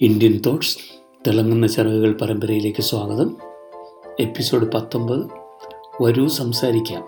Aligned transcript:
Indian 0.00 0.40
thoughts 0.46 0.78
തിളങ്ങുന്ന 1.26 1.66
ചിറകുകൾ 1.66 2.12
പരമ്പരയിലേക്ക് 2.12 2.82
സ്വാഗതം. 2.82 3.36
എപ്പിസോഡ് 4.20 4.72
പത്തൊമ്പത് 4.72 5.26
വരൂ 6.02 6.28
സംസാരിക്കാം. 6.28 7.04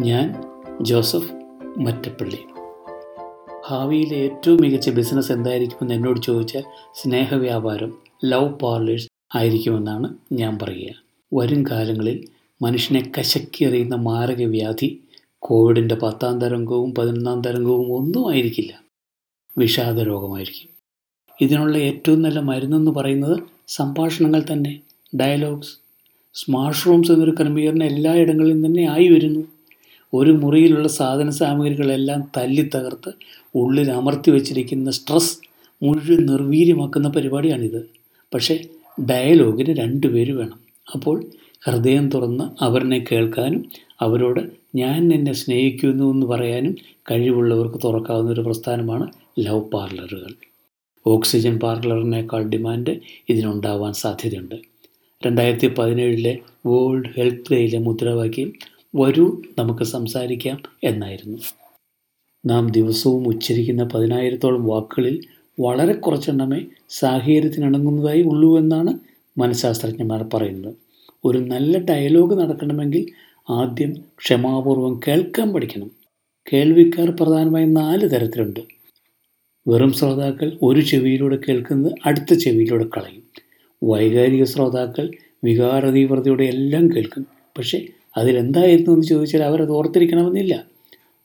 ഞാൻ 0.00 0.44
ജോസഫ് 0.80 1.32
മറ്റപ്പള്ളി. 1.78 2.38
ഭാവിയിലെ 3.68 4.16
ഏറ്റവും 4.16 4.56
മികച്ച 4.60 4.90
ബിസിനസ് 4.90 5.32
എന്തായിരിക്കുമെന്ന് 5.32 5.94
എന്നോട് 5.94 6.20
ചോദിച്ചാൽ 6.20 6.64
സ്നേഹവ്യാപാരം 6.94 7.98
ലവ് 8.24 8.48
പാർലേഴ്സ് 8.48 9.08
ആയിരിക്കുമെന്നാണ് 9.34 10.14
ഞാൻ 10.32 10.58
പറയുക. 10.62 10.92
വരും 11.34 11.64
കാലങ്ങളിൽ 11.70 12.28
മനുഷ്യനെ 12.62 13.12
കശക്കിയെറിയുന്ന 13.18 13.94
മാരകവ്യാധി 13.94 15.00
കോവിഡിന്റെ 15.38 15.94
പത്താം 15.94 16.40
തരംഗവും 16.40 16.94
പതിനൊന്നാം 16.94 17.40
തരംഗവും 17.40 17.92
ഒന്നും 17.92 18.30
ആയിരിക്കില്ല. 18.30 18.82
വിഷാദ 19.58 20.00
രോഗമായിരിക്കും 20.00 20.75
ഇതിനുള്ള 21.40 21.76
ഏറ്റവും 21.76 22.22
നല്ല 22.22 22.38
മരുന്നെന്ന് 22.38 22.90
പറയുന്നത് 22.90 23.42
സംഭാഷണങ്ങൾ 23.68 24.42
തന്നെ 24.52 24.80
ഡയലോഗ്സ് 25.20 25.76
സ്മാർട്ട് 26.34 26.86
റൂംസ് 26.86 27.12
എന്നൊരു 27.12 27.30
ക്രമീകരണം 27.30 27.84
എല്ലായിടങ്ങളിലും 27.84 28.66
തന്നെ 28.66 28.90
ആയി 28.90 29.08
വരുന്നു. 29.08 29.40
ഒരു 30.14 30.30
മുറിയിലുള്ള 30.30 30.88
സാധന 30.88 31.30
സാമഗ്രികളെല്ലാം 31.30 32.24
തല്ലി 32.36 32.70
തകർത്ത് 32.74 33.12
ഉള്ളിൽ 33.54 33.90
അമർത്തി 33.90 34.30
വച്ചിരിക്കുന്ന 34.30 34.90
സ്ട്രെസ് 34.90 35.38
മുഴുവൻ 35.82 36.26
നിർവീര്യമാക്കുന്ന 36.26 37.08
പരിപാടിയാണിത്. 37.08 37.86
പക്ഷേ 38.34 38.64
ഡയലോഗിന് 39.10 39.76
രണ്ടു 39.76 40.06
പേര് 40.06 40.32
വേണം. 40.32 40.60
അപ്പോൾ 40.94 41.24
ഹൃദയം 41.66 42.10
തുറന്ന് 42.10 42.64
അവരിനെ 42.64 43.04
കേൾക്കാനും 43.12 43.64
അവരോട് 44.00 44.40
ഞാൻ 44.74 45.14
എന്നെ 45.14 45.32
സ്നേഹിക്കുന്നു 45.32 46.12
എന്ന് 46.12 46.26
പറയാനും 46.26 46.76
കഴിവുള്ളവർക്ക് 47.10 47.78
തുറക്കാവുന്ന 47.84 48.30
ഒരു 48.30 48.40
പ്രസ്ഥാനമാണ് 48.40 49.08
ലവ് 49.38 49.60
പാർലറുകൾ. 49.60 50.34
ഓക്സിജൻ 51.06 51.58
പാർലറിനേക്കാൾ 51.58 52.42
ഡിമാൻഡ് 52.42 53.00
ഇതിനുണ്ടാവാൻ 53.28 53.92
സാധ്യതയുണ്ട്. 53.92 54.54
രണ്ടായിരത്തി 55.26 55.66
പതിനേഴിലെ 55.66 56.38
വേൾഡ് 56.66 57.08
ഹെൽത്ത് 57.16 57.52
ഡേയിലെ 57.52 57.78
മുദ്രാവാക്യം 57.78 58.52
വരൂ 58.96 59.42
നമുക്ക് 59.58 59.82
സംസാരിക്കാം 59.82 60.62
എന്നായിരുന്നു. 60.84 61.38
നാം 62.46 62.70
ദിവസവും 62.70 63.28
ഉച്ചരിക്കുന്ന 63.28 63.84
പതിനായിരത്തോളം 63.84 64.66
വാക്കുകളിൽ 64.66 65.20
വളരെ 65.60 65.92
കുറച്ചെണ്ണമേ 65.92 66.60
സാഹചര്യത്തിനിണങ്ങുന്നതായി 66.90 68.22
ഉള്ളൂ 68.22 68.58
എന്നാണ് 68.58 68.98
മനഃശാസ്ത്രജ്ഞന്മാർ 69.38 70.24
പറയുന്നത്. 70.34 70.74
ഒരു 71.24 71.38
നല്ല 71.38 71.78
ഡയലോഗ് 71.78 72.38
നടക്കണമെങ്കിൽ 72.38 73.06
ആദ്യം 73.50 73.92
ക്ഷമാപൂർവം 74.18 75.00
കേൾക്കാൻ 75.08 75.52
പഠിക്കണം. 75.52 75.90
കേൾവിക്കാർ 76.52 77.10
പ്രധാനമായും 77.10 77.74
നാല് 77.74 78.10
തരത്തിലുണ്ട്. 78.10 78.75
വെറും 79.68 79.92
ശ്രോതാക്കൾ 79.92 80.58
ഒരു 80.62 80.80
ചെവിയിലൂടെ 80.80 81.38
കേൾക്കുന്നത് 81.48 81.92
അടുത്ത 82.06 82.34
ചെവിയിലൂടെ 82.34 82.84
കളയും. 82.84 83.22
വൈകാരിക 83.82 84.44
ശ്രോതാക്കൾ 84.44 85.10
വികാരതീവ്രതയോടെ 85.44 86.44
എല്ലാം 86.44 86.92
കേൾക്കും 86.96 87.26
പക്ഷേ 87.58 87.86
അതിലെന്തായിരുന്നു 88.16 88.90
എന്ന് 88.90 89.06
ചോദിച്ചാൽ 89.06 89.42
അവരത് 89.42 89.70
ഓർത്തിരിക്കണമെന്നില്ല. 89.70 90.64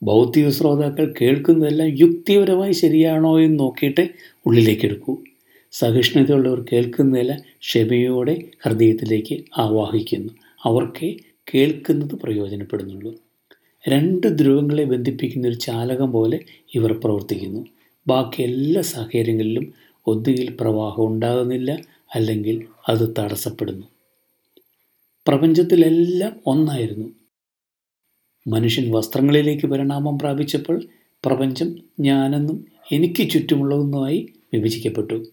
ഭൗതിക 0.02 0.48
ശ്രോതാക്കൾ 0.48 1.14
കേൾക്കുന്നതെല്ലാം 1.20 1.88
യുക്തിപരമായി 2.00 2.72
ശരിയാണോ 2.72 3.40
എന്ന് 3.40 3.58
നോക്കിയിട്ട് 3.58 4.08
ഉള്ളിലേക്ക് 4.46 4.86
എടുക്കൂ. 4.86 5.16
സഹിഷ്ണുതയുള്ളവർ 5.72 6.64
കേൾക്കുന്നതെല്ലാം 6.72 7.40
ക്ഷമയോടെ 7.60 8.42
ഹൃദയത്തിലേക്ക് 8.64 9.44
ആവാഹിക്കുന്നു. 9.58 10.32
അവർക്കേ 10.64 11.16
കേൾക്കുന്നത് 11.54 12.14
പ്രയോജനപ്പെടുന്നുള്ളൂ. 12.14 13.14
രണ്ട് 13.88 14.38
ധ്രുവങ്ങളെ 14.38 14.84
ബന്ധിപ്പിക്കുന്ന 14.84 15.48
ഒരു 15.48 15.54
ചാലകം 15.54 16.12
പോലെ 16.12 16.38
ഇവർ 16.74 16.92
പ്രവർത്തിക്കുന്നു. 17.04 17.66
ബാക്കി 18.06 18.42
എല്ലാ 18.42 18.82
സാഹചര്യങ്ങളിലും 18.82 19.74
ഒന്നുകിൽ 20.06 20.56
പ്രവാഹം 20.60 21.06
ഉണ്ടാകുന്നില്ല 21.06 21.80
അല്ലെങ്കിൽ 22.14 22.66
അത് 22.88 23.14
തടസ്സപ്പെടുന്നു. 23.18 23.86
പ്രപഞ്ചത്തിലെല്ലാം 25.26 26.32
ഒന്നായിരുന്നു. 26.46 27.08
മനുഷ്യൻ 28.46 28.92
വസ്ത്രങ്ങളിലേക്ക് 28.92 29.66
പരിണാമം 29.66 30.18
പ്രാപിച്ചപ്പോൾ 30.18 30.84
പ്രപഞ്ചം 31.24 31.78
ഞാനെന്നും 32.00 32.66
എനിക്ക് 32.92 33.30
ചുറ്റുമുള്ളതെന്നുമായി 33.30 34.28
വിഭജിക്കപ്പെട്ടു. 34.54 35.24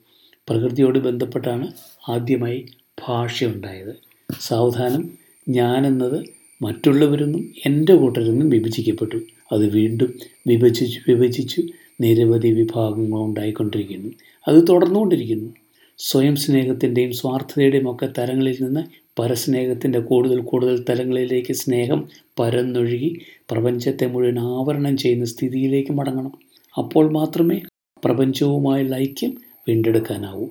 പ്രകൃതിയോട് 0.50 1.00
ബന്ധപ്പെട്ടാണ് 1.00 1.68
ആദ്യമായി 2.10 2.66
ഭാഷയുണ്ടായത് 3.08 3.96
സാവധാനം 4.40 5.10
ഞാനെന്നത് 5.50 6.26
മറ്റുള്ളവരെന്നും 6.62 7.54
എന്റെ 7.66 7.96
കൂട്ടരെന്നും 7.96 8.50
വിഭജിക്കപ്പെട്ടു. 8.50 9.18
അത് 9.52 9.70
വീണ്ടും 9.70 10.20
വിഭജിച്ചു 10.48 11.00
വിഭജിച്ചു 11.08 11.64
നിരവധി 12.02 12.48
വിഭാഗങ്ങൾ 12.48 13.20
ഉണ്ടായിക്കൊണ്ടിരിക്കുന്നു. 13.20 14.10
അത് 14.48 14.68
തുടർന്നുകൊണ്ടിരിക്കുന്നു. 14.70 15.50
സ്വയം 15.98 16.36
സ്നേഹത്തിന്റെയും 16.36 17.14
സ്വാർത്ഥതയുടെയും 17.14 17.92
ഒക്കെ 17.92 18.10
തലങ്ങളിൽ 18.18 18.58
നിന്ന് 18.62 18.84
പരസ്നേഹത്തിന്റെ 19.22 20.00
കൂടുതൽ 20.00 20.42
കൂടുതൽ 20.42 20.86
തലങ്ങളിലേക്ക് 20.90 21.54
സ്നേഹം 21.54 22.10
പരന്നൊഴുകി 22.40 23.20
പ്രപഞ്ചത്തെ 23.52 24.08
മുഴുവൻ 24.08 24.40
ആവരണം 24.40 24.98
ചെയ്യുന്ന 24.98 25.26
സ്ഥിതിയിലേക്ക് 25.26 25.92
മടങ്ങണം. 25.92 26.32
അപ്പോൾ 26.78 27.12
മാത്രമേ 27.12 27.62
പ്രപഞ്ചവുമായുള്ള 28.06 28.96
ഐക്യം 28.96 29.38
വീണ്ടെടുക്കാനാവൂ. 29.68 30.48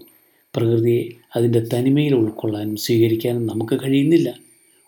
പ്രകൃതിയെ 0.56 1.08
അതിന്റെ 1.36 1.66
തനിമയിൽ 1.74 2.14
ഉൾക്കൊള്ളാനും 2.14 2.76
സ്വീകരിക്കാനും 2.76 3.46
നമുക്ക് 3.46 3.80
കഴിയുന്നില്ല. 3.80 4.34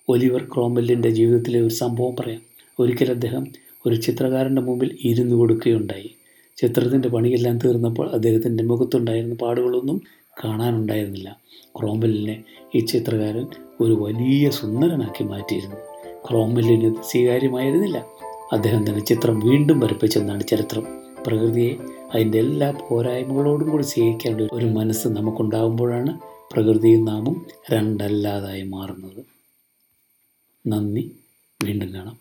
ഒലിവർ 0.09 0.43
ക്രോംബെല്ലിന്റെ 0.55 1.11
ജീവിതത്തിലെ 1.11 1.61
ഒരു 1.61 1.75
സംഭവം 1.75 2.17
പറയാം. 2.17 2.43
ഒരിക്കൽ 2.81 3.11
അദ്ദേഹം 3.11 3.47
ഒരു 3.87 3.95
ചിത്രകാരന്റെ 3.95 4.63
മുമ്പിൽ 4.63 4.99
ഇരുന്നു 5.05 5.35
കൊടുക്കുകയുണ്ടായി. 5.37 6.11
ചിത്രത്തിന്റെ 6.57 7.09
പണിയെല്ലാം 7.09 7.59
തീർന്നപ്പോൾ 7.59 8.11
അദ്ദേഹത്തിന്റെ 8.11 8.65
മുഖത്തുണ്ടായിരുന്ന 8.65 9.35
പാടുകളൊന്നും 9.35 10.01
കാണാനുണ്ടായിരുന്നില്ല. 10.45 11.41
ക്രോംബലിനെ 11.81 12.45
ഈ 12.75 12.81
ചിത്രകാരൻ 12.81 13.47
ഒരു 13.81 13.93
വലിയ 13.93 14.51
സുന്ദരനാക്കി 14.51 15.25
മാറ്റിയിരുന്നു. 15.25 15.77
ക്രോംബെല്ലിന് 16.31 16.95
സ്വീകാര്യമായിരുന്നില്ല. 17.11 18.07
അദ്ദേഹം 18.53 18.89
തന്നെ 18.89 19.05
ചിത്രം 19.05 19.41
വീണ്ടും 19.41 19.81
വരപ്പിച്ചെന്നാണ് 19.81 20.43
ചരിത്രം. 20.47 20.87
പ്രകൃതിയെ 21.27 21.75
അതിന്റെ 22.15 22.39
എല്ലാ 22.39 22.75
പോരായ്മകളോടും 22.89 23.71
കൂടി 23.71 23.83
സ്വീകരിക്കേണ്ട 23.83 24.41
ഒരു 24.53 24.67
മനസ്സ് 24.67 25.09
നമുക്കുണ്ടാകുമ്പോഴാണ് 25.09 26.19
പ്രകൃതിയും 26.53 27.05
നാമും 27.05 27.47
രണ്ടല്ലാതായി 27.73 28.63
മാറുന്നത്. 28.63 29.25
നന്ദി. 30.67 31.17
വീണ്ടും 31.65 31.95
കാണാം. 31.95 32.21